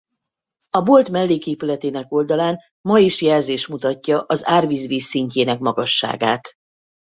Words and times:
A 0.69 0.81
bolt 0.81 1.09
melléképületének 1.09 2.11
oldalán 2.11 2.59
ma 2.81 2.99
is 2.99 3.21
jelzés 3.21 3.67
mutatja 3.67 4.21
az 4.27 4.45
árvíz 4.45 4.87
vízszintjének 4.87 5.59
magasságát. 5.59 6.53